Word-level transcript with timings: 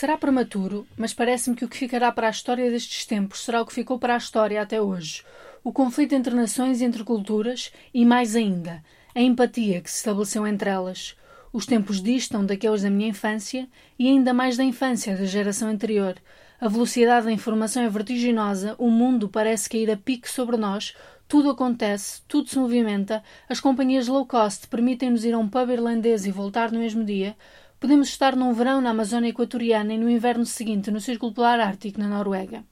Será 0.00 0.16
prematuro, 0.16 0.86
mas 0.96 1.12
parece-me 1.12 1.54
que 1.54 1.62
o 1.66 1.68
que 1.68 1.76
ficará 1.76 2.10
para 2.10 2.28
a 2.28 2.30
história 2.30 2.70
destes 2.70 3.04
tempos 3.04 3.44
será 3.44 3.60
o 3.60 3.66
que 3.66 3.74
ficou 3.74 3.98
para 3.98 4.14
a 4.14 4.16
história 4.16 4.62
até 4.62 4.80
hoje: 4.80 5.22
o 5.62 5.70
conflito 5.70 6.14
entre 6.14 6.34
nações 6.34 6.80
e 6.80 6.86
entre 6.86 7.04
culturas 7.04 7.70
e, 7.92 8.02
mais 8.02 8.34
ainda, 8.34 8.82
a 9.14 9.20
empatia 9.20 9.78
que 9.82 9.90
se 9.90 9.98
estabeleceu 9.98 10.46
entre 10.46 10.70
elas. 10.70 11.14
Os 11.52 11.66
tempos 11.66 12.02
distam 12.02 12.46
daqueles 12.46 12.80
da 12.80 12.88
minha 12.88 13.10
infância 13.10 13.68
e 13.98 14.08
ainda 14.08 14.32
mais 14.32 14.56
da 14.56 14.64
infância 14.64 15.14
da 15.14 15.26
geração 15.26 15.68
anterior. 15.68 16.16
A 16.58 16.66
velocidade 16.66 17.26
da 17.26 17.32
informação 17.32 17.82
é 17.82 17.88
vertiginosa, 17.90 18.74
o 18.78 18.90
mundo 18.90 19.28
parece 19.28 19.68
cair 19.68 19.90
a 19.90 19.98
pique 19.98 20.30
sobre 20.30 20.56
nós, 20.56 20.94
tudo 21.28 21.50
acontece, 21.50 22.22
tudo 22.26 22.48
se 22.48 22.58
movimenta, 22.58 23.22
as 23.50 23.60
companhias 23.60 24.08
low 24.08 24.24
cost 24.24 24.66
permitem-nos 24.66 25.26
ir 25.26 25.34
a 25.34 25.38
um 25.38 25.46
pub 25.46 25.68
irlandês 25.68 26.24
e 26.24 26.30
voltar 26.30 26.72
no 26.72 26.78
mesmo 26.78 27.04
dia, 27.04 27.36
Podemos 27.80 28.08
estar 28.08 28.36
num 28.36 28.52
verão 28.52 28.78
na 28.82 28.90
Amazônia 28.90 29.30
Equatoriana 29.30 29.94
e 29.94 29.98
no 29.98 30.10
inverno 30.10 30.44
seguinte 30.44 30.90
no 30.90 31.00
Círculo 31.00 31.32
Polar 31.32 31.58
Ártico, 31.58 31.98
na 31.98 32.10
Noruega. 32.10 32.62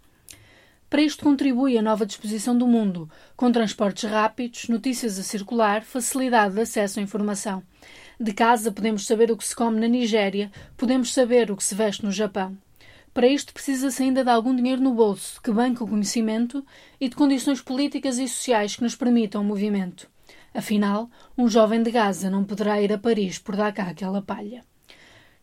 Para 0.90 1.00
isto 1.00 1.24
contribui 1.24 1.78
a 1.78 1.82
nova 1.82 2.04
disposição 2.04 2.56
do 2.56 2.66
mundo, 2.66 3.08
com 3.34 3.50
transportes 3.50 4.04
rápidos, 4.04 4.68
notícias 4.68 5.18
a 5.18 5.22
circular, 5.22 5.82
facilidade 5.82 6.56
de 6.56 6.60
acesso 6.60 7.00
à 7.00 7.02
informação. 7.02 7.62
De 8.20 8.34
casa 8.34 8.70
podemos 8.70 9.06
saber 9.06 9.30
o 9.30 9.36
que 9.38 9.46
se 9.46 9.56
come 9.56 9.80
na 9.80 9.88
Nigéria, 9.88 10.52
podemos 10.76 11.14
saber 11.14 11.50
o 11.50 11.56
que 11.56 11.64
se 11.64 11.74
veste 11.74 12.04
no 12.04 12.12
Japão. 12.12 12.54
Para 13.14 13.28
isto 13.28 13.54
precisa-se 13.54 14.02
ainda 14.02 14.22
de 14.22 14.30
algum 14.30 14.54
dinheiro 14.54 14.82
no 14.82 14.92
bolso, 14.92 15.40
que 15.40 15.50
banque 15.50 15.82
o 15.82 15.88
conhecimento 15.88 16.62
e 17.00 17.08
de 17.08 17.16
condições 17.16 17.62
políticas 17.62 18.18
e 18.18 18.28
sociais 18.28 18.76
que 18.76 18.82
nos 18.82 18.94
permitam 18.94 19.40
o 19.40 19.44
movimento. 19.44 20.06
Afinal, 20.52 21.08
um 21.36 21.48
jovem 21.48 21.82
de 21.82 21.90
Gaza 21.90 22.28
não 22.28 22.44
poderá 22.44 22.82
ir 22.82 22.92
a 22.92 22.98
Paris 22.98 23.38
por 23.38 23.56
dar 23.56 23.72
cá 23.72 23.84
aquela 23.84 24.20
palha. 24.20 24.67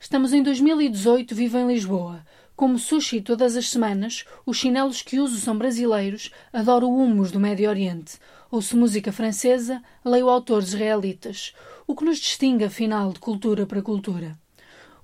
Estamos 0.06 0.34
em 0.34 0.44
2018, 0.44 1.34
vivo 1.34 1.58
em 1.58 1.66
Lisboa. 1.66 2.24
Como 2.56 2.78
sushi 2.78 3.22
todas 3.22 3.58
as 3.58 3.72
semanas, 3.72 4.24
os 4.46 4.56
chinelos 4.56 5.02
que 5.02 5.20
uso 5.20 5.38
são 5.38 5.58
brasileiros, 5.58 6.30
adoro 6.54 6.88
o 6.88 6.96
humus 6.96 7.32
do 7.32 7.40
Médio 7.40 7.68
Oriente. 7.68 8.20
Ouço 8.52 8.78
música 8.78 9.12
francesa, 9.12 9.82
leio 10.06 10.30
autores 10.30 10.68
israelitas. 10.68 11.56
O 11.88 11.96
que 11.96 12.06
nos 12.06 12.20
distingue, 12.20 12.66
afinal, 12.66 13.12
de 13.14 13.20
cultura 13.20 13.66
para 13.66 13.82
cultura? 13.82 14.38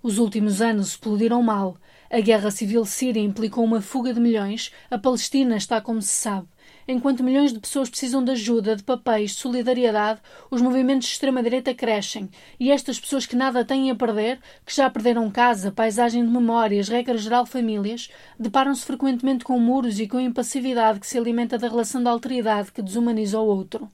Os 0.04 0.18
últimos 0.18 0.64
anos 0.64 0.90
explodiram 0.90 1.44
mal. 1.44 1.78
A 2.10 2.20
guerra 2.20 2.50
civil 2.50 2.84
síria 2.86 3.22
implicou 3.22 3.64
uma 3.64 3.82
fuga 3.82 4.12
de 4.12 4.20
milhões. 4.20 4.72
A 4.90 4.98
Palestina 4.98 5.56
está 5.56 5.80
como 5.80 6.02
se 6.02 6.10
sabe. 6.10 6.48
Enquanto 6.88 7.24
milhões 7.24 7.54
de 7.54 7.60
pessoas 7.60 7.88
precisam 7.88 8.24
de 8.24 8.32
ajuda, 8.32 8.76
de 8.76 8.82
papéis, 8.82 9.32
de 9.32 9.38
solidariedade, 9.38 10.20
os 10.50 10.60
movimentos 10.60 11.08
de 11.08 11.14
extrema-direita 11.14 11.76
crescem. 11.76 12.32
E 12.60 12.72
estas 12.72 13.00
pessoas 13.00 13.28
que 13.28 13.36
nada 13.36 13.64
têm 13.64 13.92
a 13.92 13.96
perder, 13.96 14.40
que 14.66 14.76
já 14.76 14.90
perderam 14.90 15.30
casa, 15.30 15.72
paisagem 15.72 16.26
de 16.26 16.32
memórias, 16.32 16.90
regra 16.90 17.16
geral 17.16 17.46
famílias, 17.46 18.10
deparam-se 18.40 18.84
frequentemente 18.84 19.44
com 19.44 19.60
muros 19.60 20.00
e 20.00 20.08
com 20.08 20.18
a 20.18 20.24
impassividade 20.24 21.00
que 21.00 21.06
se 21.06 21.18
alimenta 21.20 21.60
da 21.60 21.68
relação 21.68 22.02
de 22.02 22.10
alteridade 22.10 22.72
que 22.72 22.82
desumaniza 22.82 23.40
o 23.40 23.46
outro. 23.46 23.88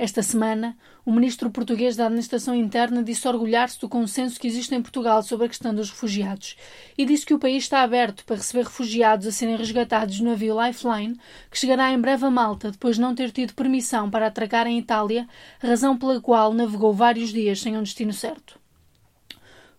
Esta 0.00 0.22
semana, 0.22 0.78
o 1.04 1.10
ministro 1.10 1.50
português 1.50 1.96
da 1.96 2.06
Administração 2.06 2.54
Interna 2.54 3.02
disse 3.02 3.26
orgulhar-se 3.26 3.80
do 3.80 3.88
consenso 3.88 4.38
que 4.38 4.46
existe 4.46 4.72
em 4.72 4.80
Portugal 4.80 5.24
sobre 5.24 5.46
a 5.46 5.48
questão 5.48 5.74
dos 5.74 5.90
refugiados 5.90 6.56
e 6.96 7.04
disse 7.04 7.26
que 7.26 7.34
o 7.34 7.38
país 7.38 7.64
está 7.64 7.82
aberto 7.82 8.24
para 8.24 8.36
receber 8.36 8.62
refugiados 8.62 9.26
a 9.26 9.32
serem 9.32 9.56
resgatados 9.56 10.20
no 10.20 10.30
navio 10.30 10.56
Lifeline, 10.64 11.18
que 11.50 11.58
chegará 11.58 11.90
em 11.90 12.00
breve 12.00 12.24
a 12.24 12.30
Malta 12.30 12.70
depois 12.70 12.94
de 12.94 13.02
não 13.02 13.12
ter 13.12 13.32
tido 13.32 13.54
permissão 13.54 14.08
para 14.08 14.28
atracar 14.28 14.68
em 14.68 14.78
Itália, 14.78 15.28
razão 15.58 15.98
pela 15.98 16.20
qual 16.20 16.54
navegou 16.54 16.94
vários 16.94 17.30
dias 17.30 17.60
sem 17.60 17.76
um 17.76 17.82
destino 17.82 18.12
certo. 18.12 18.56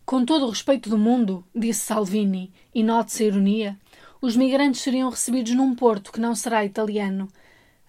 Com 0.05 0.25
todo 0.25 0.47
o 0.47 0.49
respeito 0.49 0.89
do 0.89 0.97
mundo, 0.97 1.45
disse 1.55 1.79
Salvini, 1.79 2.51
e 2.75 2.83
note-se 2.83 3.23
a 3.23 3.27
ironia, 3.27 3.79
os 4.21 4.35
migrantes 4.35 4.81
seriam 4.81 5.09
recebidos 5.09 5.53
num 5.53 5.73
porto 5.73 6.11
que 6.11 6.19
não 6.19 6.35
será 6.35 6.65
italiano. 6.65 7.29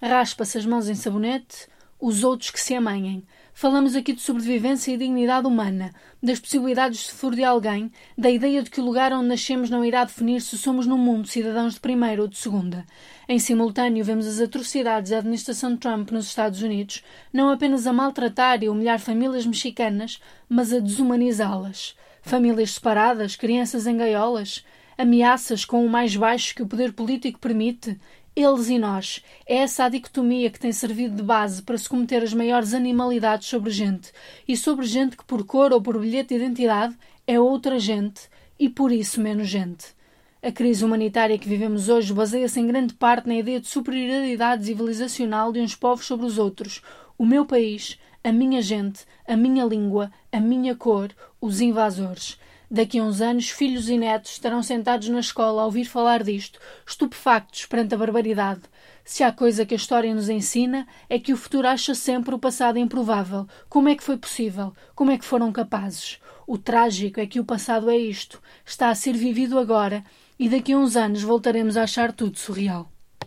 Raspa-se 0.01 0.59
as 0.59 0.65
mãos 0.65 0.89
em 0.89 0.95
sabonete, 0.95 1.67
os 2.01 2.25
outros 2.25 2.51
que 2.51 2.61
se 2.61 2.75
amanhem. 2.75 3.23
Falamos 3.53 3.95
aqui 3.95 4.15
de 4.15 4.23
sobrevivência 4.23 4.93
e 4.93 4.97
dignidade 4.97 5.47
humana, 5.47 5.93
das 6.23 6.39
possibilidades 6.39 7.01
de 7.01 7.11
futuro 7.11 7.37
de 7.37 7.45
alguém, 7.45 7.93
da 8.17 8.31
ideia 8.31 8.63
de 8.63 8.71
que 8.71 8.81
o 8.81 8.85
lugar 8.85 9.13
onde 9.13 9.29
nascemos 9.29 9.69
não 9.69 9.85
irá 9.85 10.05
definir 10.05 10.41
se 10.41 10.57
somos 10.57 10.87
no 10.87 10.97
mundo 10.97 11.29
cidadãos 11.29 11.75
de 11.75 11.81
primeira 11.81 12.23
ou 12.23 12.29
de 12.29 12.39
segunda. 12.39 12.87
Em 13.29 13.39
simultâneo, 13.39 14.05
vemos 14.05 14.27
as 14.27 14.41
atrocidades 14.41 15.11
da 15.11 15.19
administração 15.19 15.77
Trump 15.77 16.11
nos 16.11 16.27
Estados 16.27 16.63
Unidos, 16.63 17.05
não 17.33 17.51
apenas 17.51 17.87
a 17.87 17.93
maltratar 17.93 18.63
e 18.63 18.69
humilhar 18.69 18.99
famílias 18.99 19.45
mexicanas, 19.45 20.21
mas 20.49 20.73
a 20.73 20.79
desumanizá-las. 20.79 21.95
Famílias 22.23 22.73
separadas, 22.73 23.37
crianças 23.37 23.87
em 23.87 23.97
gaiolas, 23.97 24.65
ameaças 24.97 25.65
com 25.65 25.85
o 25.85 25.89
mais 25.89 26.15
baixo 26.15 26.55
que 26.55 26.63
o 26.63 26.67
poder 26.67 26.93
político 26.93 27.39
permite 27.39 27.99
eles 28.35 28.69
e 28.69 28.79
nós. 28.79 29.23
É 29.47 29.57
essa 29.57 29.85
a 29.85 29.89
dicotomia 29.89 30.51
que 30.51 30.61
tem 30.61 30.73
servido 30.73 31.17
de 31.17 31.23
base 31.23 31.63
para 31.63 31.77
se 31.77 31.89
cometer 31.89 32.23
as 32.23 32.33
maiores 32.33 32.75
animalidades 32.75 33.49
sobre 33.49 33.71
gente, 33.71 34.13
e 34.47 34.57
sobre 34.57 34.87
gente 34.87 35.17
que, 35.17 35.25
por 35.25 35.45
cor 35.45 35.73
ou 35.73 35.81
por 35.81 35.99
bilhete 35.99 36.29
de 36.29 36.37
identidade, 36.37 36.97
é 37.27 37.39
outra 37.39 37.79
gente 37.79 38.23
e 38.59 38.69
por 38.69 38.93
isso 38.93 39.21
menos 39.21 39.49
gente. 39.49 39.99
A 40.43 40.51
crise 40.51 40.85
humanitária 40.85 41.39
que 41.39 41.49
vivemos 41.49 41.89
hoje 41.89 42.15
baseia-se 42.15 42.59
em 42.59 42.67
grande 42.67 42.95
parte 42.95 43.29
na 43.29 43.35
ideia 43.35 43.61
de 43.61 43.67
superioridade 43.67 44.65
civilizacional 44.65 45.53
de 45.53 45.61
uns 45.61 45.75
povos 45.75 46.07
sobre 46.07 46.25
os 46.25 46.39
outros. 46.39 46.81
O 47.19 47.27
meu 47.27 47.45
país, 47.45 47.99
a 48.25 48.33
minha 48.33 48.63
gente, 48.63 49.05
a 49.27 49.37
minha 49.37 49.65
língua, 49.65 50.11
a 50.33 50.41
minha 50.41 50.75
cor, 50.75 51.11
os 51.41 51.61
invasores. 51.61 52.39
Daqui 52.73 53.01
a 53.01 53.03
uns 53.03 53.21
anos, 53.21 53.51
filhos 53.51 53.89
e 53.89 53.99
netos 53.99 54.31
estarão 54.31 54.63
sentados 54.63 55.09
na 55.09 55.19
escola 55.19 55.63
a 55.63 55.65
ouvir 55.65 55.87
falar 55.87 56.23
disto, 56.23 56.61
estupefactos 56.87 57.67
perante 57.67 57.97
a 57.97 57.99
barbaridade. 57.99 58.61
Se 59.05 59.25
há 59.25 59.33
coisa 59.33 59.67
que 59.67 59.75
a 59.75 59.77
história 59.77 60.15
nos 60.15 60.29
ensina, 60.29 60.87
é 61.09 61.19
que 61.19 61.33
o 61.33 61.37
futuro 61.37 61.67
acha 61.67 61.97
sempre 61.97 62.33
o 62.33 62.39
passado 62.39 62.79
improvável. 62.79 63.45
Como 63.69 63.89
é 63.89 63.97
que 63.97 64.05
foi 64.05 64.17
possível? 64.17 64.73
Como 64.95 65.11
é 65.11 65.19
que 65.19 65.25
foram 65.25 65.51
capazes? 65.51 66.21
O 66.47 66.57
trágico 66.57 67.19
é 67.19 67.27
que 67.27 67.41
o 67.41 67.45
passado 67.45 67.91
é 67.91 67.97
isto, 67.97 68.41
está 68.65 68.89
a 68.89 68.95
ser 68.95 69.15
vivido 69.15 69.59
agora, 69.59 70.05
e 70.39 70.49
daqui 70.49 70.73
a 70.73 70.79
uns 70.79 70.95
anos 70.95 71.23
voltaremos 71.23 71.77
a 71.77 71.83
achar 71.83 72.13
tudo 72.13 72.39
surreal. 72.39 72.90